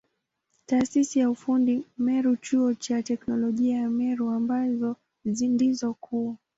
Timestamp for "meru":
1.97-2.31, 3.89-4.29